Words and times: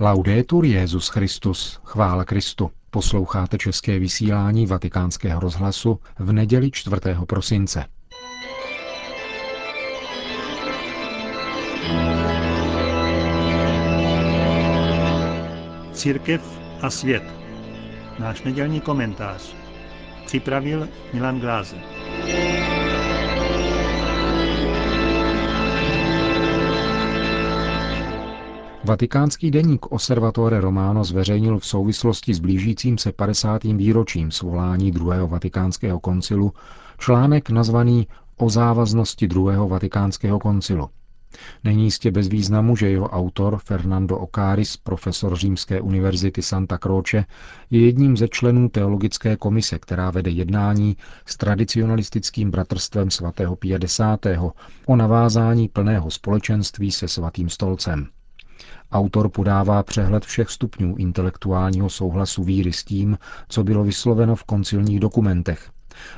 Laudetur 0.00 0.64
Jezus 0.64 1.08
Christus, 1.08 1.80
chvála 1.84 2.24
Kristu. 2.24 2.70
Posloucháte 2.90 3.58
české 3.58 3.98
vysílání 3.98 4.66
Vatikánského 4.66 5.40
rozhlasu 5.40 6.00
v 6.18 6.32
neděli 6.32 6.70
4. 6.70 6.96
prosince. 7.26 7.84
Církev 15.92 16.60
a 16.82 16.90
svět. 16.90 17.24
Náš 18.18 18.42
nedělní 18.42 18.80
komentář. 18.80 19.54
Připravil 20.26 20.88
Milan 21.12 21.40
Glázer. 21.40 21.93
Vatikánský 28.86 29.50
deník 29.50 29.92
Osservatore 29.92 30.60
Romano 30.60 31.04
zveřejnil 31.04 31.58
v 31.58 31.66
souvislosti 31.66 32.34
s 32.34 32.38
blížícím 32.38 32.98
se 32.98 33.12
50. 33.12 33.64
výročím 33.64 34.30
svolání 34.30 34.90
druhého 34.90 35.28
vatikánského 35.28 36.00
koncilu 36.00 36.52
článek 36.98 37.50
nazvaný 37.50 38.08
O 38.36 38.50
závaznosti 38.50 39.28
druhého 39.28 39.68
vatikánského 39.68 40.38
koncilu. 40.38 40.88
Není 41.64 41.84
jistě 41.84 42.10
bez 42.10 42.28
významu, 42.28 42.76
že 42.76 42.90
jeho 42.90 43.08
autor 43.08 43.58
Fernando 43.64 44.18
Ocaris, 44.18 44.76
profesor 44.76 45.36
Římské 45.36 45.80
univerzity 45.80 46.42
Santa 46.42 46.78
Croce, 46.78 47.24
je 47.70 47.86
jedním 47.86 48.16
ze 48.16 48.28
členů 48.28 48.68
teologické 48.68 49.36
komise, 49.36 49.78
která 49.78 50.10
vede 50.10 50.30
jednání 50.30 50.96
s 51.26 51.36
tradicionalistickým 51.36 52.50
bratrstvem 52.50 53.10
svatého 53.10 53.56
Pia 53.56 53.78
X. 53.82 54.00
o 54.86 54.96
navázání 54.96 55.68
plného 55.68 56.10
společenství 56.10 56.92
se 56.92 57.08
svatým 57.08 57.48
stolcem. 57.48 58.08
Autor 58.92 59.28
podává 59.28 59.82
přehled 59.82 60.24
všech 60.24 60.50
stupňů 60.50 60.96
intelektuálního 60.96 61.90
souhlasu 61.90 62.44
víry 62.44 62.72
s 62.72 62.84
tím, 62.84 63.18
co 63.48 63.64
bylo 63.64 63.84
vysloveno 63.84 64.36
v 64.36 64.44
koncilních 64.44 65.00
dokumentech 65.00 65.70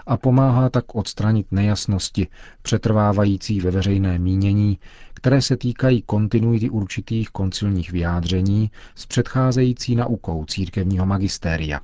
a 0.06 0.16
pomáhá 0.16 0.68
tak 0.68 0.94
odstranit 0.94 1.46
nejasnosti 1.50 2.28
přetrvávající 2.62 3.60
ve 3.60 3.70
veřejné 3.70 4.18
mínění, 4.18 4.78
které 5.14 5.42
se 5.42 5.56
týkají 5.56 6.02
kontinuity 6.02 6.70
určitých 6.70 7.30
koncilních 7.30 7.92
vyjádření 7.92 8.70
s 8.94 9.06
předcházející 9.06 9.96
naukou 9.96 10.44
církevního 10.44 11.06
magistéria. 11.06 11.80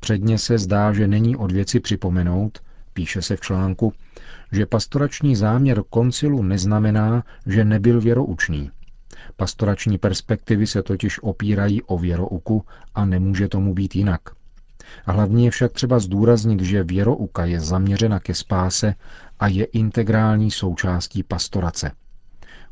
Předně 0.00 0.38
se 0.38 0.58
zdá, 0.58 0.92
že 0.92 1.08
není 1.08 1.36
od 1.36 1.52
věci 1.52 1.80
připomenout, 1.80 2.58
píše 2.92 3.22
se 3.22 3.36
v 3.36 3.40
článku, 3.40 3.92
že 4.52 4.66
pastorační 4.66 5.36
záměr 5.36 5.82
koncilu 5.90 6.42
neznamená, 6.42 7.24
že 7.46 7.64
nebyl 7.64 8.00
věroučný, 8.00 8.70
Pastorační 9.36 9.98
perspektivy 9.98 10.66
se 10.66 10.82
totiž 10.82 11.22
opírají 11.22 11.82
o 11.82 11.98
věrouku 11.98 12.64
a 12.94 13.04
nemůže 13.04 13.48
tomu 13.48 13.74
být 13.74 13.96
jinak. 13.96 14.20
A 15.06 15.12
hlavně 15.12 15.44
je 15.44 15.50
však 15.50 15.72
třeba 15.72 15.98
zdůraznit, 15.98 16.60
že 16.60 16.84
věrouka 16.84 17.44
je 17.44 17.60
zaměřena 17.60 18.20
ke 18.20 18.34
spáse 18.34 18.94
a 19.40 19.48
je 19.48 19.64
integrální 19.64 20.50
součástí 20.50 21.22
pastorace. 21.22 21.92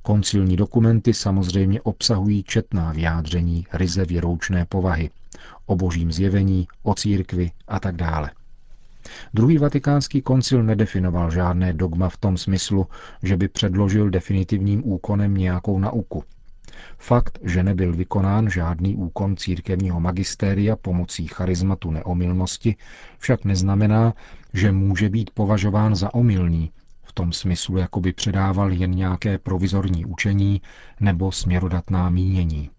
Koncilní 0.02 0.56
dokumenty 0.56 1.14
samozřejmě 1.14 1.80
obsahují 1.80 2.42
četná 2.42 2.92
vyjádření 2.92 3.66
ryze 3.72 4.04
věroučné 4.04 4.64
povahy, 4.64 5.10
o 5.66 5.76
božím 5.76 6.12
zjevení, 6.12 6.68
o 6.82 6.94
církvi 6.94 7.50
a 7.68 7.80
tak 7.80 7.96
dále. 7.96 8.30
Druhý 9.34 9.58
vatikánský 9.58 10.22
koncil 10.22 10.62
nedefinoval 10.62 11.30
žádné 11.30 11.72
dogma 11.72 12.08
v 12.08 12.16
tom 12.16 12.36
smyslu, 12.36 12.86
že 13.22 13.36
by 13.36 13.48
předložil 13.48 14.10
definitivním 14.10 14.82
úkonem 14.92 15.34
nějakou 15.34 15.78
nauku– 15.78 16.24
Fakt, 16.98 17.38
že 17.42 17.62
nebyl 17.62 17.92
vykonán 17.92 18.50
žádný 18.50 18.96
úkon 18.96 19.36
církevního 19.36 20.00
magistéria 20.00 20.76
pomocí 20.76 21.26
charizmatu 21.26 21.90
neomilnosti, 21.90 22.76
však 23.18 23.44
neznamená, 23.44 24.14
že 24.54 24.72
může 24.72 25.08
být 25.08 25.30
považován 25.30 25.94
za 25.96 26.14
omylný, 26.14 26.70
v 27.02 27.12
tom 27.12 27.32
smyslu, 27.32 27.76
jako 27.76 28.00
by 28.00 28.12
předával 28.12 28.72
jen 28.72 28.90
nějaké 28.90 29.38
provizorní 29.38 30.04
učení 30.06 30.62
nebo 31.00 31.32
směrodatná 31.32 32.10
mínění. 32.10 32.70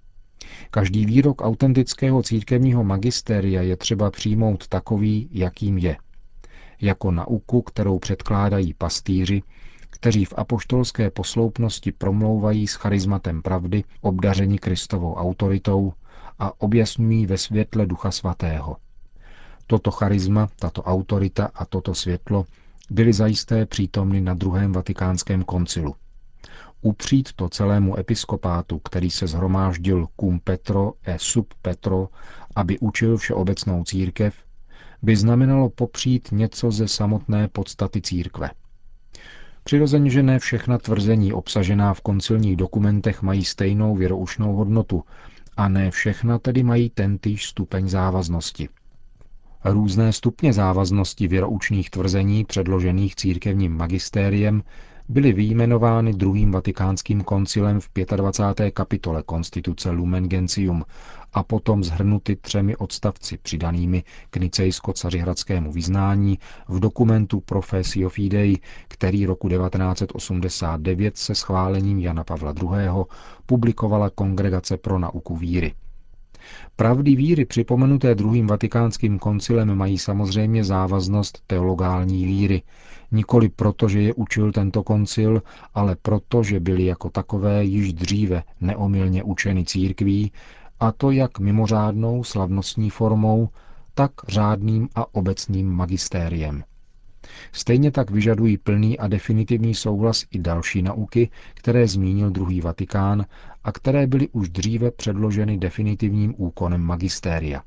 Každý 0.71 1.05
výrok 1.05 1.41
autentického 1.41 2.23
církevního 2.23 2.83
magistéria 2.83 3.61
je 3.61 3.77
třeba 3.77 4.11
přijmout 4.11 4.67
takový, 4.67 5.29
jakým 5.31 5.77
je. 5.77 5.97
Jako 6.81 7.11
nauku, 7.11 7.61
kterou 7.61 7.99
předkládají 7.99 8.73
pastýři, 8.73 9.43
kteří 9.99 10.25
v 10.25 10.33
apoštolské 10.37 11.09
posloupnosti 11.09 11.91
promlouvají 11.91 12.67
s 12.67 12.73
charizmatem 12.73 13.41
pravdy, 13.41 13.83
obdaření 14.01 14.57
Kristovou 14.57 15.13
autoritou 15.13 15.93
a 16.39 16.61
objasňují 16.61 17.25
ve 17.25 17.37
světle 17.37 17.85
Ducha 17.85 18.11
Svatého. 18.11 18.77
Toto 19.67 19.91
charisma, 19.91 20.49
tato 20.59 20.83
autorita 20.83 21.49
a 21.55 21.65
toto 21.65 21.95
světlo 21.95 22.45
byly 22.89 23.13
zajisté 23.13 23.65
přítomny 23.65 24.21
na 24.21 24.33
druhém 24.33 24.71
vatikánském 24.71 25.43
koncilu. 25.43 25.95
Upřít 26.81 27.33
to 27.33 27.49
celému 27.49 27.99
episkopátu, 27.99 28.79
který 28.79 29.11
se 29.11 29.27
zhromáždil 29.27 30.07
cum 30.19 30.39
Petro 30.39 30.93
e 31.03 31.19
sub 31.19 31.53
Petro, 31.61 32.07
aby 32.55 32.79
učil 32.79 33.17
všeobecnou 33.17 33.83
církev, 33.83 34.35
by 35.01 35.15
znamenalo 35.15 35.69
popřít 35.69 36.29
něco 36.31 36.71
ze 36.71 36.87
samotné 36.87 37.47
podstaty 37.47 38.01
církve– 38.01 38.49
Přirozeně, 39.63 40.09
že 40.09 40.23
ne 40.23 40.39
všechna 40.39 40.77
tvrzení 40.77 41.33
obsažená 41.33 41.93
v 41.93 42.01
koncilních 42.01 42.55
dokumentech 42.55 43.21
mají 43.21 43.45
stejnou 43.45 43.95
věroušnou 43.95 44.55
hodnotu 44.55 45.03
a 45.57 45.69
ne 45.69 45.91
všechna 45.91 46.39
tedy 46.39 46.63
mají 46.63 46.89
tentýž 46.89 47.45
stupeň 47.45 47.89
závaznosti. 47.89 48.69
Různé 49.65 50.13
stupně 50.13 50.53
závaznosti 50.53 51.27
věroučných 51.27 51.89
tvrzení 51.89 52.45
předložených 52.45 53.15
církevním 53.15 53.77
magistériem 53.77 54.63
byly 55.09 55.33
vyjmenovány 55.33 56.13
druhým 56.13 56.51
vatikánským 56.51 57.21
koncilem 57.23 57.79
v 57.79 57.89
25. 58.15 58.71
kapitole 58.71 59.23
konstituce 59.23 59.89
Lumen 59.91 60.29
Gentium 60.29 60.85
a 61.33 61.43
potom 61.43 61.83
zhrnuty 61.83 62.35
třemi 62.35 62.75
odstavci 62.75 63.37
přidanými 63.37 64.03
k 64.29 64.37
nicejsko-cařihradskému 64.37 65.71
vyznání 65.71 66.39
v 66.67 66.79
dokumentu 66.79 67.39
Professio 67.39 68.09
Fidei, 68.09 68.57
který 68.87 69.25
roku 69.25 69.49
1989 69.49 71.17
se 71.17 71.35
schválením 71.35 71.99
Jana 71.99 72.23
Pavla 72.23 72.53
II. 72.63 72.69
publikovala 73.45 74.09
Kongregace 74.09 74.77
pro 74.77 74.99
nauku 74.99 75.35
víry. 75.37 75.73
Pravdy 76.75 77.15
víry 77.15 77.45
připomenuté 77.45 78.15
druhým 78.15 78.47
vatikánským 78.47 79.19
koncilem 79.19 79.75
mají 79.75 79.97
samozřejmě 79.97 80.63
závaznost 80.63 81.43
teologální 81.47 82.25
víry, 82.25 82.61
nikoli 83.11 83.49
proto, 83.49 83.87
že 83.89 84.01
je 84.01 84.13
učil 84.13 84.51
tento 84.51 84.83
koncil, 84.83 85.41
ale 85.73 85.95
proto, 86.01 86.43
že 86.43 86.59
byly 86.59 86.85
jako 86.85 87.09
takové 87.09 87.63
již 87.63 87.93
dříve 87.93 88.43
neomylně 88.61 89.23
učeny 89.23 89.65
církví, 89.65 90.31
a 90.79 90.91
to 90.91 91.11
jak 91.11 91.39
mimořádnou 91.39 92.23
slavnostní 92.23 92.89
formou, 92.89 93.49
tak 93.93 94.11
řádným 94.27 94.89
a 94.95 95.15
obecným 95.15 95.69
magistériem. 95.71 96.63
Stejně 97.51 97.91
tak 97.91 98.11
vyžadují 98.11 98.57
plný 98.57 98.99
a 98.99 99.07
definitivní 99.07 99.75
souhlas 99.75 100.25
i 100.31 100.39
další 100.39 100.81
nauky, 100.81 101.29
které 101.53 101.87
zmínil 101.87 102.29
druhý 102.29 102.61
Vatikán 102.61 103.25
a 103.63 103.71
které 103.71 104.07
byly 104.07 104.29
už 104.29 104.49
dříve 104.49 104.91
předloženy 104.91 105.57
definitivním 105.57 106.33
úkonem 106.37 106.81
magistéria. 106.81 107.63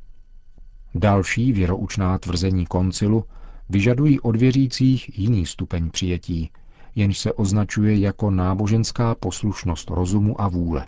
Další 0.95 1.53
věroučná 1.53 2.19
tvrzení 2.19 2.67
koncilu 2.67 3.25
vyžadují 3.73 4.21
od 4.21 4.37
věřících 4.37 5.19
jiný 5.19 5.47
stupeň 5.47 5.91
přijetí, 5.91 6.51
jenž 6.95 7.19
se 7.19 7.33
označuje 7.33 7.99
jako 7.99 8.31
náboženská 8.31 9.15
poslušnost 9.15 9.91
rozumu 9.91 10.41
a 10.41 10.49
vůle. 10.49 10.87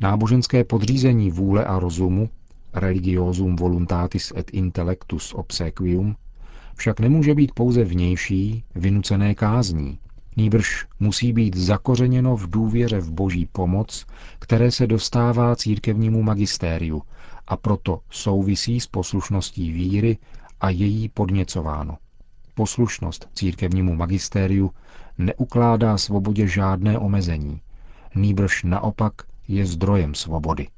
Náboženské 0.00 0.64
podřízení 0.64 1.30
vůle 1.30 1.64
a 1.64 1.78
rozumu, 1.78 2.30
religiosum 2.74 3.56
voluntatis 3.56 4.32
et 4.36 4.50
intellectus 4.54 5.34
obsequium, 5.34 6.16
však 6.76 7.00
nemůže 7.00 7.34
být 7.34 7.52
pouze 7.54 7.84
vnější, 7.84 8.64
vynucené 8.74 9.34
kázní. 9.34 9.98
Nýbrž 10.36 10.86
musí 11.00 11.32
být 11.32 11.56
zakořeněno 11.56 12.36
v 12.36 12.50
důvěře 12.50 13.00
v 13.00 13.10
boží 13.10 13.48
pomoc, 13.52 14.06
které 14.38 14.70
se 14.70 14.86
dostává 14.86 15.56
církevnímu 15.56 16.22
magistériu 16.22 17.02
a 17.48 17.56
proto 17.56 18.00
souvisí 18.10 18.80
s 18.80 18.86
poslušností 18.86 19.72
víry 19.72 20.18
a 20.60 20.70
její 20.70 21.08
podněcováno. 21.08 21.98
Poslušnost 22.54 23.28
církevnímu 23.34 23.94
magistériu 23.94 24.70
neukládá 25.18 25.98
svobodě 25.98 26.46
žádné 26.46 26.98
omezení, 26.98 27.60
nýbrž 28.14 28.62
naopak 28.62 29.12
je 29.48 29.66
zdrojem 29.66 30.14
svobody. 30.14 30.68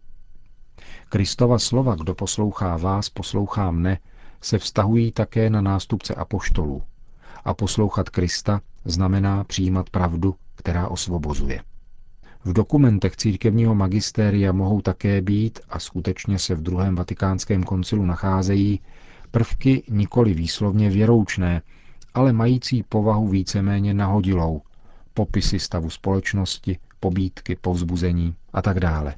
Kristova 1.08 1.58
slova, 1.58 1.94
kdo 1.94 2.14
poslouchá 2.14 2.76
vás, 2.76 3.08
poslouchá 3.08 3.70
mne, 3.70 3.98
se 4.40 4.58
vztahují 4.58 5.12
také 5.12 5.50
na 5.50 5.60
nástupce 5.60 6.14
apoštolů. 6.14 6.82
A 7.44 7.54
poslouchat 7.54 8.08
Krista 8.08 8.60
znamená 8.84 9.44
přijímat 9.44 9.90
pravdu, 9.90 10.34
která 10.54 10.88
osvobozuje. 10.88 11.62
V 12.44 12.52
dokumentech 12.52 13.16
církevního 13.16 13.74
magistéria 13.74 14.52
mohou 14.52 14.80
také 14.80 15.20
být, 15.20 15.60
a 15.68 15.78
skutečně 15.78 16.38
se 16.38 16.54
v 16.54 16.62
druhém 16.62 16.94
vatikánském 16.94 17.62
koncilu 17.62 18.04
nacházejí, 18.04 18.80
prvky 19.30 19.82
nikoli 19.88 20.34
výslovně 20.34 20.90
věroučné, 20.90 21.62
ale 22.14 22.32
mající 22.32 22.82
povahu 22.82 23.28
víceméně 23.28 23.94
nahodilou, 23.94 24.62
popisy 25.14 25.58
stavu 25.58 25.90
společnosti, 25.90 26.78
pobídky, 27.00 27.56
povzbuzení 27.56 28.34
a 28.52 28.62
tak 28.62 28.80
dále. 28.80 29.14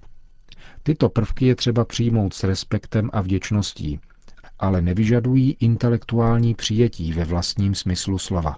Tyto 0.82 1.08
prvky 1.08 1.46
je 1.46 1.54
třeba 1.54 1.84
přijmout 1.84 2.34
s 2.34 2.44
respektem 2.44 3.10
a 3.12 3.20
vděčností, 3.20 4.00
ale 4.58 4.82
nevyžadují 4.82 5.56
intelektuální 5.60 6.54
přijetí 6.54 7.12
ve 7.12 7.24
vlastním 7.24 7.74
smyslu 7.74 8.18
slova. 8.18 8.56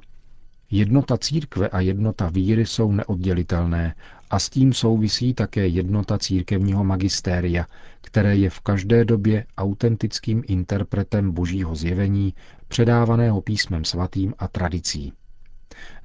Jednota 0.70 1.18
církve 1.18 1.68
a 1.68 1.80
jednota 1.80 2.28
víry 2.28 2.66
jsou 2.66 2.92
neoddělitelné 2.92 3.94
a 4.34 4.38
s 4.38 4.50
tím 4.50 4.72
souvisí 4.72 5.34
také 5.34 5.66
jednota 5.66 6.18
církevního 6.18 6.84
magistéria, 6.84 7.66
které 8.00 8.36
je 8.36 8.50
v 8.50 8.60
každé 8.60 9.04
době 9.04 9.46
autentickým 9.58 10.42
interpretem 10.46 11.30
božího 11.32 11.74
zjevení, 11.76 12.34
předávaného 12.68 13.40
písmem 13.40 13.84
svatým 13.84 14.34
a 14.38 14.48
tradicí. 14.48 15.12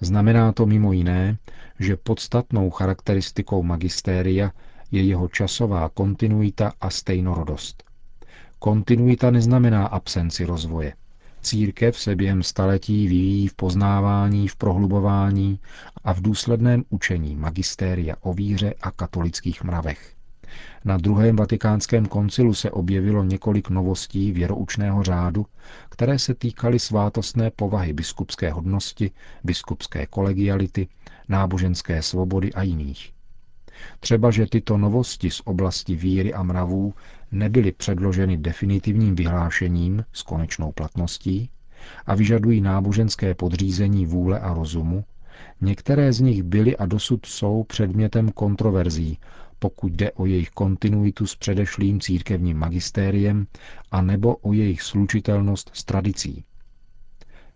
Znamená 0.02 0.52
to 0.52 0.66
mimo 0.66 0.94
jiné, 0.94 1.38
že 1.80 1.98
podstatnou 1.98 2.70
charakteristikou 2.70 3.64
magistéria 3.64 4.52
je 4.92 5.04
jeho 5.04 5.28
časová 5.28 5.90
kontinuita 5.90 6.74
a 6.82 6.90
stejnorodost. 6.90 7.84
Kontinuita 8.60 9.32
neznamená 9.32 9.86
absenci 9.88 10.46
rozvoje. 10.46 10.94
Církev 11.42 12.00
se 12.00 12.16
během 12.16 12.44
staletí 12.44 13.08
vyvíjí 13.08 13.48
v 13.48 13.54
poznávání, 13.54 14.48
v 14.48 14.56
prohlubování 14.56 15.60
a 16.04 16.14
v 16.14 16.22
důsledném 16.22 16.84
učení 16.90 17.36
magistéria 17.36 18.16
o 18.22 18.34
víře 18.34 18.74
a 18.82 18.92
katolických 18.92 19.64
mravech. 19.64 20.16
Na 20.86 20.98
druhém 20.98 21.36
vatikánském 21.36 22.06
koncilu 22.06 22.54
se 22.54 22.72
objevilo 22.72 23.24
několik 23.24 23.70
novostí 23.70 24.32
věroučného 24.32 25.04
řádu, 25.04 25.46
které 25.90 26.20
se 26.20 26.34
týkaly 26.34 26.80
svátostné 26.80 27.52
povahy 27.52 27.94
biskupské 27.94 28.52
hodnosti, 28.52 29.12
biskupské 29.44 30.06
kolegiality, 30.06 30.88
náboženské 31.28 32.02
svobody 32.02 32.54
a 32.54 32.64
jiných. 32.64 33.14
Třeba, 34.00 34.32
že 34.32 34.46
tyto 34.46 34.78
novosti 34.78 35.32
z 35.32 35.42
oblasti 35.46 35.96
víry 35.96 36.34
a 36.34 36.44
mravů 36.44 36.94
nebyly 37.32 37.72
předloženy 37.72 38.38
definitivním 38.38 39.16
vyhlášením 39.16 40.06
s 40.14 40.22
konečnou 40.22 40.72
platností 40.72 41.50
a 42.06 42.16
vyžadují 42.16 42.62
náboženské 42.62 43.36
podřízení 43.36 44.06
vůle 44.06 44.40
a 44.40 44.54
rozumu, 44.54 45.04
některé 45.62 46.14
z 46.14 46.20
nich 46.20 46.44
byly 46.44 46.78
a 46.78 46.86
dosud 46.86 47.26
jsou 47.26 47.64
předmětem 47.64 48.30
kontroverzí, 48.32 49.18
pokud 49.60 49.92
jde 49.94 50.12
o 50.12 50.26
jejich 50.26 50.50
kontinuitu 50.50 51.28
s 51.28 51.36
předešlým 51.36 52.00
církevním 52.00 52.58
magistériem 52.58 53.48
a 53.92 54.02
nebo 54.02 54.36
o 54.36 54.54
jejich 54.54 54.82
slučitelnost 54.82 55.72
s 55.74 55.84
tradicí. 55.84 56.44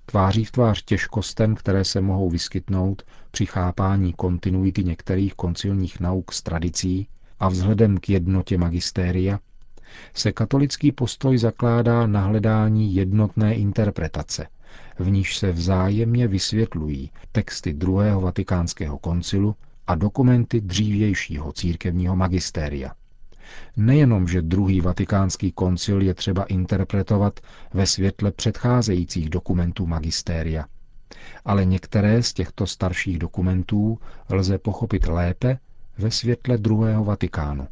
Tváří 0.06 0.46
v 0.46 0.52
tvář 0.52 0.84
těžkostem, 0.84 1.56
které 1.56 1.84
se 1.84 2.02
mohou 2.02 2.30
vyskytnout 2.30 3.04
při 3.32 3.46
chápání 3.46 4.14
kontinuity 4.14 4.84
některých 4.84 5.34
koncilních 5.34 6.00
nauk 6.00 6.34
s 6.34 6.42
tradicí 6.42 7.08
a 7.40 7.50
vzhledem 7.50 7.98
k 7.98 8.10
jednotě 8.10 8.58
magistéria, 8.58 9.40
se 10.14 10.32
katolický 10.32 10.92
postoj 10.92 11.38
zakládá 11.38 12.08
na 12.08 12.22
hledání 12.22 12.96
jednotné 12.96 13.56
interpretace, 13.56 14.48
v 15.00 15.10
níž 15.10 15.38
se 15.38 15.52
vzájemně 15.52 16.28
vysvětlují 16.28 17.12
texty 17.32 17.74
druhého 17.74 18.22
vatikánského 18.22 18.98
koncilu 18.98 19.56
a 19.88 19.96
dokumenty 19.96 20.62
dřívějšího 20.62 21.52
církevního 21.52 22.16
magistéria. 22.16 22.92
Nejenom, 23.78 24.28
že 24.28 24.42
druhý 24.42 24.82
vatikánský 24.82 25.52
koncil 25.52 26.02
je 26.02 26.14
třeba 26.14 26.44
interpretovat 26.44 27.40
ve 27.74 27.86
světle 27.86 28.32
předcházejících 28.32 29.30
dokumentů 29.30 29.88
magistéria, 29.88 30.66
ale 31.46 31.66
některé 31.66 32.24
z 32.24 32.34
těchto 32.34 32.68
starších 32.68 33.20
dokumentů 33.20 34.00
lze 34.30 34.58
pochopit 34.58 35.08
lépe 35.08 35.60
ve 35.98 36.12
světle 36.12 36.58
druhého 36.58 37.04
Vatikánu. 37.04 37.68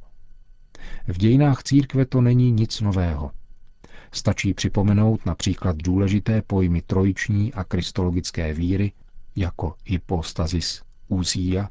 V 1.07 1.17
dějinách 1.17 1.63
církve 1.63 2.05
to 2.05 2.21
není 2.21 2.51
nic 2.51 2.81
nového. 2.81 3.31
Stačí 4.11 4.53
připomenout 4.53 5.25
například 5.25 5.77
důležité 5.77 6.41
pojmy 6.41 6.81
trojiční 6.81 7.53
a 7.53 7.63
kristologické 7.63 8.53
víry, 8.53 8.91
jako 9.35 9.75
hypostasis, 9.85 10.81
úzia, 11.07 11.69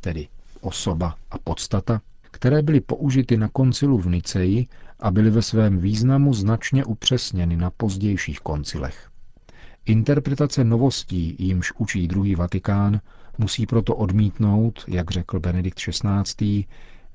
tedy 0.00 0.28
osoba 0.60 1.16
a 1.30 1.38
podstata, 1.38 2.00
které 2.30 2.62
byly 2.62 2.80
použity 2.80 3.36
na 3.36 3.48
koncilu 3.48 3.98
v 3.98 4.06
Niceji 4.06 4.66
a 5.00 5.10
byly 5.10 5.30
ve 5.30 5.42
svém 5.42 5.78
významu 5.78 6.34
značně 6.34 6.84
upřesněny 6.84 7.56
na 7.56 7.70
pozdějších 7.70 8.40
koncilech. 8.40 9.10
Interpretace 9.86 10.64
novostí, 10.64 11.36
jimž 11.38 11.72
učí 11.78 12.08
druhý 12.08 12.34
Vatikán, 12.34 13.00
musí 13.38 13.66
proto 13.66 13.96
odmítnout, 13.96 14.84
jak 14.88 15.10
řekl 15.10 15.40
Benedikt 15.40 15.78
XVI., 15.78 16.64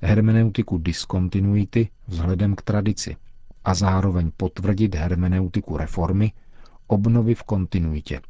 hermeneutiku 0.02 0.78
diskontinuity 0.78 1.88
vzhledem 2.08 2.54
k 2.56 2.62
tradici 2.62 3.16
a 3.64 3.74
zároveň 3.74 4.30
potvrdit 4.36 4.94
hermeneutiku 4.94 5.76
reformy, 5.76 6.32
obnovy 6.86 7.34
v 7.34 7.42
kontinuitě. 7.42 8.20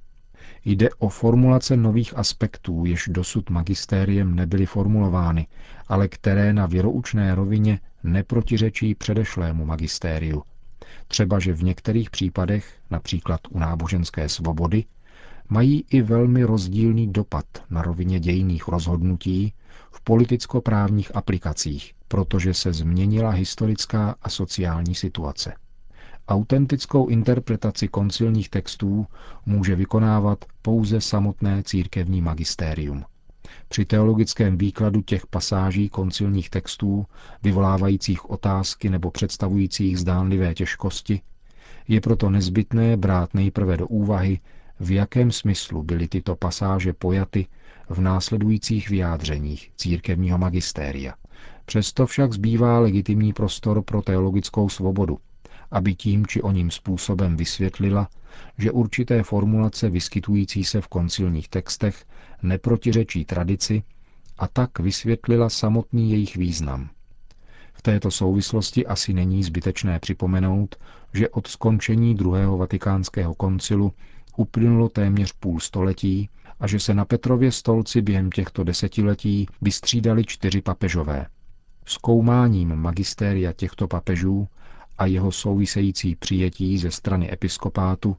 Jde 0.64 0.88
o 0.98 1.08
formulace 1.08 1.76
nových 1.76 2.18
aspektů, 2.18 2.84
jež 2.84 3.08
dosud 3.12 3.50
magistériem 3.50 4.34
nebyly 4.34 4.66
formulovány, 4.66 5.46
ale 5.88 6.08
které 6.08 6.52
na 6.52 6.66
věroučné 6.66 7.34
rovině 7.34 7.80
neprotiřečí 8.04 8.94
předešlému 8.94 9.66
magistériu. 9.66 10.42
Třeba, 11.08 11.38
že 11.38 11.52
v 11.52 11.62
některých 11.62 12.10
případech, 12.10 12.74
například 12.90 13.40
u 13.50 13.58
náboženské 13.58 14.28
svobody, 14.28 14.84
mají 15.48 15.84
i 15.90 16.02
velmi 16.02 16.44
rozdílný 16.44 17.12
dopad 17.12 17.44
na 17.70 17.82
rovině 17.82 18.20
dějných 18.20 18.68
rozhodnutí 18.68 19.52
v 19.90 20.00
politicko-právních 20.00 21.16
aplikacích, 21.16 21.94
protože 22.08 22.54
se 22.54 22.72
změnila 22.72 23.30
historická 23.30 24.14
a 24.22 24.28
sociální 24.28 24.94
situace. 24.94 25.54
Autentickou 26.28 27.06
interpretaci 27.08 27.88
koncilních 27.88 28.48
textů 28.48 29.06
může 29.46 29.76
vykonávat 29.76 30.44
pouze 30.62 31.00
samotné 31.00 31.62
církevní 31.62 32.22
magistérium. 32.22 33.04
Při 33.68 33.84
teologickém 33.84 34.58
výkladu 34.58 35.00
těch 35.02 35.26
pasáží 35.26 35.88
koncilních 35.88 36.50
textů, 36.50 37.06
vyvolávajících 37.42 38.30
otázky 38.30 38.90
nebo 38.90 39.10
představujících 39.10 39.98
zdánlivé 39.98 40.54
těžkosti, 40.54 41.20
je 41.88 42.00
proto 42.00 42.30
nezbytné 42.30 42.96
brát 42.96 43.34
nejprve 43.34 43.76
do 43.76 43.86
úvahy, 43.86 44.40
v 44.80 44.90
jakém 44.90 45.30
smyslu 45.30 45.82
byly 45.82 46.08
tyto 46.08 46.36
pasáže 46.36 46.92
pojaty 46.92 47.46
v 47.90 48.00
následujících 48.00 48.90
vyjádřeních 48.90 49.72
církevního 49.76 50.38
magistéria. 50.38 51.14
Přesto 51.64 52.06
však 52.06 52.32
zbývá 52.32 52.78
legitimní 52.78 53.32
prostor 53.32 53.82
pro 53.82 54.02
teologickou 54.02 54.68
svobodu, 54.68 55.18
aby 55.70 55.94
tím 55.94 56.26
či 56.26 56.42
oním 56.42 56.70
způsobem 56.70 57.36
vysvětlila, 57.36 58.08
že 58.58 58.70
určité 58.70 59.22
formulace 59.22 59.90
vyskytující 59.90 60.64
se 60.64 60.80
v 60.80 60.88
koncilních 60.88 61.48
textech 61.48 62.04
neprotiřečí 62.42 63.24
tradici 63.24 63.82
a 64.38 64.48
tak 64.48 64.78
vysvětlila 64.78 65.48
samotný 65.48 66.10
jejich 66.10 66.36
význam. 66.36 66.90
V 67.72 67.82
této 67.82 68.10
souvislosti 68.10 68.86
asi 68.86 69.12
není 69.12 69.44
zbytečné 69.44 69.98
připomenout, 69.98 70.76
že 71.14 71.28
od 71.28 71.46
skončení 71.46 72.14
druhého 72.14 72.58
vatikánského 72.58 73.34
koncilu 73.34 73.92
uplynulo 74.36 74.88
téměř 74.88 75.32
půl 75.32 75.60
století 75.60 76.28
a 76.60 76.66
že 76.66 76.80
se 76.80 76.94
na 76.94 77.04
Petrově 77.04 77.52
stolci 77.52 78.02
během 78.02 78.30
těchto 78.30 78.64
desetiletí 78.64 79.46
vystřídali 79.62 80.24
čtyři 80.24 80.62
papežové. 80.62 81.26
Zkoumáním 81.86 82.76
magistéria 82.76 83.52
těchto 83.52 83.88
papežů 83.88 84.48
a 84.98 85.06
jeho 85.06 85.32
související 85.32 86.16
přijetí 86.16 86.78
ze 86.78 86.90
strany 86.90 87.32
episkopátu 87.32 88.16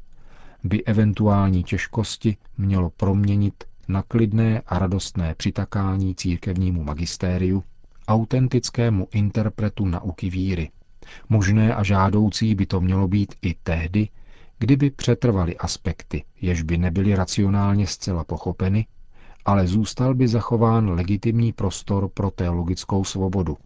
by 0.63 0.83
eventuální 0.83 1.63
těžkosti 1.63 2.38
mělo 2.57 2.89
proměnit 2.89 3.63
na 3.88 4.01
klidné 4.01 4.62
a 4.67 4.79
radostné 4.79 5.36
přitakání 5.36 6.15
církevnímu 6.15 6.83
magistériu, 6.83 7.63
autentickému 8.07 9.07
interpretu 9.12 9.86
nauky 9.86 10.29
víry. 10.29 10.71
Možné 11.29 11.75
a 11.75 11.83
žádoucí 11.83 12.55
by 12.55 12.65
to 12.65 12.81
mělo 12.81 13.07
být 13.07 13.36
i 13.41 13.55
tehdy, 13.63 14.10
kdyby 14.62 14.89
přetrvaly 14.89 15.58
aspekty, 15.58 16.24
jež 16.41 16.62
by 16.62 16.77
nebyly 16.77 17.15
racionálně 17.15 17.88
zcela 17.88 18.24
pochopeny, 18.24 18.88
ale 19.46 19.68
zůstal 19.68 20.13
by 20.15 20.27
zachován 20.27 20.89
legitimní 20.89 21.53
prostor 21.53 22.10
pro 22.10 22.32
teologickou 22.32 23.03
svobodu, 23.03 23.58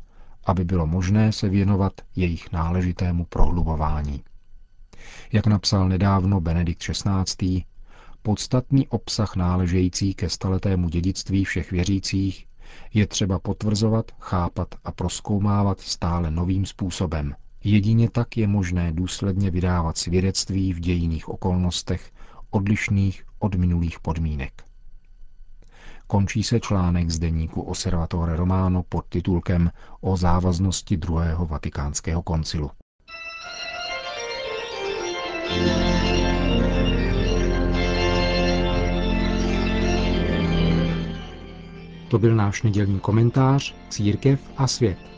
aby 0.45 0.63
bylo 0.65 0.87
možné 0.87 1.31
se 1.31 1.49
věnovat 1.49 1.93
jejich 2.15 2.51
náležitému 2.51 3.25
prohlubování. 3.25 4.23
Jak 5.33 5.47
napsal 5.47 5.89
nedávno 5.89 6.41
Benedikt 6.41 6.81
XVI., 6.91 7.63
podstatný 8.21 8.87
obsah 8.87 9.35
náležející 9.35 10.13
ke 10.13 10.29
staletému 10.29 10.89
dědictví 10.89 11.45
všech 11.45 11.71
věřících 11.71 12.47
Je 12.93 13.07
třeba 13.07 13.39
potvrzovat, 13.39 14.11
chápat 14.19 14.67
a 14.83 14.91
proskoumávat 14.91 15.79
stále 15.79 16.31
novým 16.31 16.65
způsobem. 16.65 17.35
Jedině 17.67 18.09
tak 18.09 18.37
je 18.37 18.47
možné 18.47 18.91
důsledně 18.91 19.51
vydávat 19.51 19.97
svědectví 19.97 20.73
v 20.73 20.79
dějiných 20.79 21.29
okolnostech, 21.29 22.11
odlišných 22.49 23.23
od 23.39 23.55
minulých 23.55 23.99
podmínek. 23.99 24.63
Končí 26.07 26.43
se 26.43 26.59
článek 26.59 27.09
z 27.09 27.19
deníku 27.19 27.61
Osservatore 27.61 28.35
Romano 28.35 28.83
pod 28.89 29.05
titulkem 29.09 29.71
O 30.01 30.17
závaznosti 30.17 30.97
druhého 30.97 31.45
vatikánského 31.45 32.21
koncilu. 32.21 32.71
To 42.07 42.19
byl 42.19 42.35
náš 42.35 42.63
nedělní 42.63 42.99
komentář 42.99 43.75
Církev 43.89 44.39
a 44.57 44.67
svět. 44.67 45.14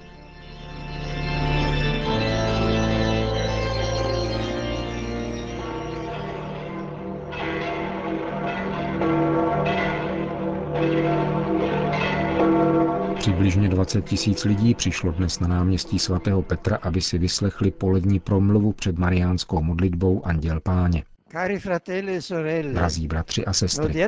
Přibližně 13.28 13.70
20 13.70 14.06
tisíc 14.06 14.46
lidí 14.46 14.76
přišlo 14.76 15.12
dnes 15.12 15.40
na 15.40 15.48
náměstí 15.48 16.00
svatého 16.00 16.42
Petra, 16.42 16.78
aby 16.82 17.02
si 17.02 17.18
vyslechli 17.18 17.72
polední 17.72 18.20
promluvu 18.20 18.72
před 18.74 18.98
mariánskou 18.98 19.62
modlitbou 19.62 20.26
Anděl 20.26 20.60
Páně. 20.60 21.04
Cari 21.32 21.60
fratelli 21.60 22.16
e 22.16 22.22
sorelle, 22.22 22.74
Drazí 22.74 23.08
bratři 23.08 23.46
a 23.46 23.54
sestry, 23.54 24.08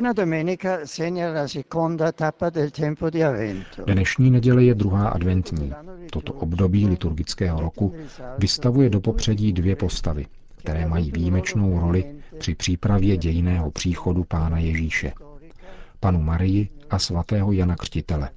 dnešní 3.86 4.30
neděle 4.30 4.64
je 4.64 4.74
druhá 4.74 5.08
adventní. 5.08 5.72
Toto 6.12 6.32
období 6.32 6.86
liturgického 6.86 7.60
roku 7.60 7.94
vystavuje 8.38 8.90
do 8.90 9.00
popředí 9.00 9.52
dvě 9.52 9.76
postavy, 9.76 10.26
které 10.56 10.86
mají 10.86 11.10
výjimečnou 11.10 11.80
roli 11.80 12.04
při 12.38 12.54
přípravě 12.54 13.16
dějiného 13.16 13.70
příchodu 13.70 14.24
Pána 14.24 14.58
Ježíše. 14.58 15.12
Panu 16.00 16.22
Marii 16.22 16.68
a 16.90 16.98
svatého 16.98 17.52
Jana 17.52 17.76
Křtitele. 17.76 18.30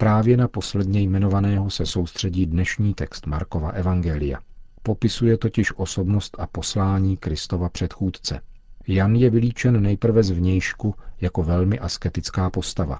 Právě 0.00 0.36
na 0.36 0.48
posledně 0.48 1.00
jmenovaného 1.00 1.70
se 1.70 1.86
soustředí 1.86 2.46
dnešní 2.46 2.94
text 2.94 3.26
Markova 3.26 3.70
Evangelia. 3.70 4.38
Popisuje 4.82 5.38
totiž 5.38 5.72
osobnost 5.76 6.36
a 6.38 6.46
poslání 6.46 7.16
Kristova 7.16 7.68
předchůdce. 7.68 8.40
Jan 8.86 9.14
je 9.14 9.30
vylíčen 9.30 9.82
nejprve 9.82 10.22
zvnějšku 10.22 10.94
jako 11.20 11.42
velmi 11.42 11.78
asketická 11.78 12.50
postava. 12.50 12.98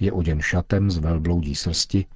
Je 0.00 0.12
oděn 0.12 0.40
šatem 0.40 0.90
z 0.90 0.98
velbloudí 0.98 1.54
srsti, 1.54 2.06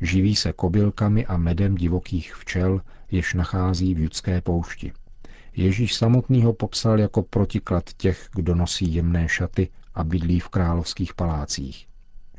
živí 0.00 0.36
se 0.36 0.52
kobylkami 0.52 1.26
a 1.26 1.36
medem 1.36 1.74
divokých 1.74 2.34
včel, 2.34 2.80
jež 3.10 3.34
nachází 3.34 3.94
v 3.94 3.98
judské 3.98 4.40
poušti. 4.40 4.92
Ježíš 5.56 5.94
samotný 5.94 6.42
ho 6.42 6.52
popsal 6.52 7.00
jako 7.00 7.22
protiklad 7.22 7.84
těch, 7.96 8.28
kdo 8.34 8.54
nosí 8.54 8.94
jemné 8.94 9.28
šaty 9.28 9.68
a 9.94 10.04
bydlí 10.04 10.40
v 10.40 10.48
královských 10.48 11.14
palácích. 11.14 11.86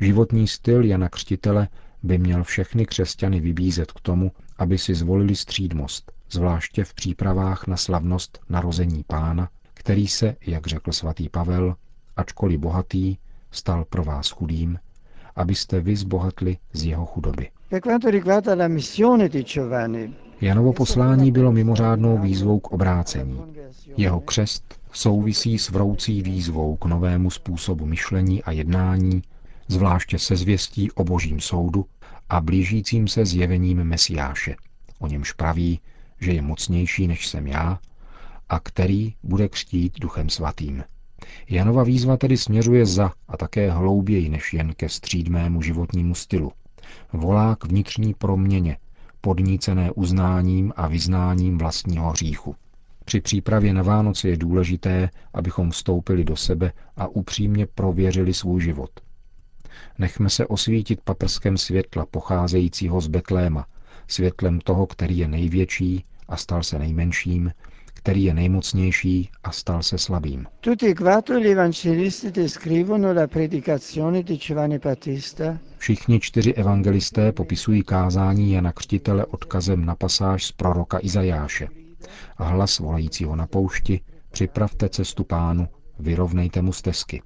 Životní 0.02 0.48
styl 0.48 0.86
Jana 0.86 1.10
Křtitele 1.10 1.68
by 2.04 2.18
měl 2.18 2.44
všechny 2.44 2.86
křesťany 2.86 3.40
vybízet 3.40 3.92
k 3.92 4.00
tomu, 4.00 4.32
aby 4.58 4.78
si 4.78 4.96
zvolili 4.96 5.36
střídmost, 5.36 6.12
zvláště 6.32 6.84
v 6.84 6.94
přípravách 6.94 7.68
na 7.68 7.78
slavnost 7.78 8.40
narození 8.50 9.04
pána, 9.08 9.50
který 9.74 10.08
se, 10.08 10.36
jak 10.48 10.68
řekl 10.68 10.92
svatý 10.92 11.30
Pavel, 11.30 11.76
ačkoliv 12.18 12.60
bohatý, 12.60 13.18
stal 13.52 13.86
pro 13.90 14.04
vás 14.04 14.30
chudým, 14.30 14.80
abyste 15.36 15.80
vy 15.80 15.96
zbohatli 15.96 16.58
z 16.74 16.84
jeho 16.84 17.06
chudoby. 17.06 17.50
Janovo 20.42 20.74
poslání 20.74 21.32
bylo 21.32 21.52
mimořádnou 21.52 22.18
výzvou 22.18 22.60
k 22.60 22.72
obrácení. 22.72 23.42
Jeho 23.98 24.20
křest 24.20 24.80
souvisí 24.92 25.60
s 25.60 25.70
vroucí 25.70 26.22
výzvou 26.22 26.76
k 26.76 26.86
novému 26.86 27.30
způsobu 27.30 27.86
myšlení 27.86 28.44
a 28.44 28.52
jednání, 28.52 29.22
zvláště 29.68 30.20
se 30.20 30.36
zvěstí 30.36 30.92
o 30.92 31.04
božím 31.04 31.40
soudu 31.40 31.86
a 32.30 32.42
blížícím 32.42 33.08
se 33.08 33.26
zjevením 33.26 33.84
Mesiáše. 33.84 34.56
O 35.00 35.08
němž 35.08 35.32
praví, 35.32 35.80
že 36.20 36.32
je 36.32 36.42
mocnější 36.42 37.08
než 37.08 37.28
jsem 37.28 37.48
já 37.48 37.80
a 38.50 38.60
který 38.60 39.14
bude 39.24 39.50
křtít 39.50 40.00
duchem 40.00 40.30
svatým. 40.30 40.84
Janova 41.50 41.84
výzva 41.84 42.18
tedy 42.18 42.38
směřuje 42.38 42.86
za 42.86 43.12
a 43.28 43.38
také 43.38 43.72
hlouběji 43.72 44.30
než 44.30 44.54
jen 44.54 44.74
ke 44.74 44.90
střídmému 44.90 45.62
životnímu 45.62 46.16
stylu. 46.16 46.52
Volá 47.14 47.56
k 47.56 47.66
vnitřní 47.66 48.14
proměně, 48.14 48.78
podnícené 49.22 49.92
uznáním 49.92 50.74
a 50.76 50.88
vyznáním 50.88 51.58
vlastního 51.58 52.10
hříchu. 52.10 52.56
Při 53.06 53.22
přípravě 53.22 53.74
na 53.74 53.84
Vánoce 53.84 54.30
je 54.30 54.38
důležité, 54.38 55.10
abychom 55.34 55.72
vstoupili 55.72 56.24
do 56.24 56.36
sebe 56.36 56.72
a 56.98 57.08
upřímně 57.08 57.66
prověřili 57.66 58.34
svůj 58.34 58.62
život. 58.62 58.90
Nechme 60.00 60.30
se 60.30 60.48
osvítit 60.48 61.02
paprskem 61.02 61.58
světla 61.58 62.06
pocházejícího 62.06 63.02
z 63.02 63.08
Betléma, 63.08 63.66
světlem 64.08 64.60
toho, 64.60 64.88
který 64.88 65.18
je 65.18 65.28
největší 65.28 66.06
a 66.30 66.38
stal 66.38 66.64
se 66.64 66.80
nejmenším, 66.80 67.52
který 68.08 68.24
je 68.24 68.34
nejmocnější 68.34 69.30
a 69.44 69.52
stal 69.52 69.84
se 69.84 69.98
slabým. 69.98 70.48
e 75.42 75.60
Všichni 75.78 76.20
čtyři 76.20 76.54
evangelisté 76.54 77.32
popisují 77.32 77.84
kázání 77.84 78.52
Jana 78.52 78.72
Křtitele 78.72 79.26
odkazem 79.26 79.86
na 79.86 79.96
pasáž 79.96 80.46
z 80.46 80.52
proroka 80.52 81.00
Izajáše. 81.02 81.68
A 82.38 82.44
hlas 82.44 82.80
volajícího 82.80 83.36
na 83.36 83.48
poušti, 83.48 84.02
připravte 84.32 84.90
cestu 84.90 85.24
pánu, 85.24 85.68
vyrovnejte 86.00 86.62
mu 86.62 86.74
stezky. 86.74 87.22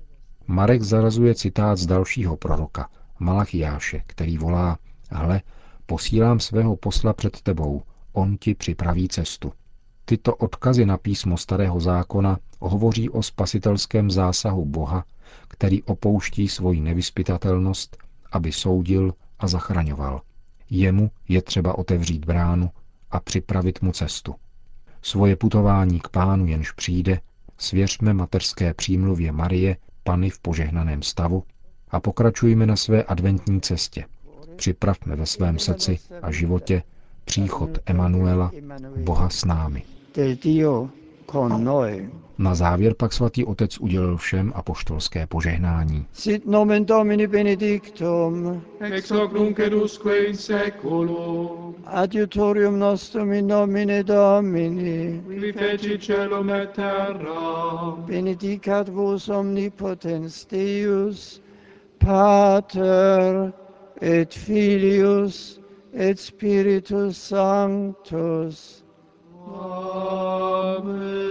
Marek 0.47 0.81
zarazuje 0.81 1.35
citát 1.35 1.77
z 1.77 1.85
dalšího 1.85 2.37
proroka, 2.37 2.89
Malachiáše, 3.19 4.03
který 4.07 4.37
volá, 4.37 4.77
hle, 5.09 5.41
posílám 5.85 6.39
svého 6.39 6.75
posla 6.75 7.13
před 7.13 7.41
tebou, 7.41 7.81
on 8.13 8.37
ti 8.37 8.55
připraví 8.55 9.07
cestu. 9.07 9.53
Tyto 10.05 10.35
odkazy 10.35 10.85
na 10.85 10.97
písmo 10.97 11.37
starého 11.37 11.79
zákona 11.79 12.39
hovoří 12.59 13.09
o 13.09 13.23
spasitelském 13.23 14.11
zásahu 14.11 14.65
Boha, 14.65 15.05
který 15.47 15.83
opouští 15.83 16.47
svoji 16.47 16.81
nevyspytatelnost, 16.81 17.97
aby 18.31 18.51
soudil 18.51 19.13
a 19.39 19.47
zachraňoval. 19.47 20.21
Jemu 20.69 21.11
je 21.27 21.41
třeba 21.41 21.77
otevřít 21.77 22.25
bránu 22.25 22.69
a 23.11 23.19
připravit 23.19 23.81
mu 23.81 23.91
cestu. 23.91 24.35
Svoje 25.01 25.35
putování 25.35 25.99
k 25.99 26.09
pánu 26.09 26.45
jenž 26.45 26.71
přijde, 26.71 27.19
svěřme 27.57 28.13
mateřské 28.13 28.73
přímluvě 28.73 29.31
Marie, 29.31 29.77
Pany 30.03 30.29
v 30.29 30.39
požehnaném 30.39 31.01
stavu 31.01 31.43
a 31.89 31.99
pokračujme 31.99 32.65
na 32.65 32.75
své 32.75 33.03
adventní 33.03 33.61
cestě. 33.61 34.05
Připravme 34.55 35.15
ve 35.15 35.25
svém 35.25 35.59
srdci 35.59 35.99
a 36.21 36.31
životě 36.31 36.83
příchod 37.25 37.69
Emanuela, 37.85 38.51
Boha 38.97 39.29
s 39.29 39.45
námi. 39.45 39.83
Na 42.41 42.55
závěr 42.55 42.93
pak 42.93 43.13
svatý 43.13 43.45
otec 43.45 43.79
udělil 43.79 44.17
všem 44.17 44.51
apoštolské 44.55 45.27
požehnání. 45.27 46.05
Sit 46.13 46.45
nomen 46.45 46.85
Domini 46.85 47.27
benedictum, 47.27 48.61
ex 48.79 49.11
hoc 49.11 49.33
nunc 49.33 49.59
edusque 49.59 50.17
in 50.17 50.37
seculum, 50.37 51.75
adiutorium 51.85 52.79
nostrum 52.79 53.33
in 53.33 53.47
nomine 53.47 54.03
Domini, 54.03 55.23
qui 55.39 55.51
feci 55.51 55.97
celum 55.97 56.49
et 56.49 56.69
terra, 56.69 57.95
benedicat 58.05 58.89
vos 58.89 59.29
omnipotens 59.29 60.45
Deus, 60.45 61.41
Pater 61.99 63.53
et 64.01 64.33
Filius 64.33 65.59
et 65.93 66.19
Spiritus 66.19 67.17
Sanctus. 67.17 68.83
Amen. 69.47 71.30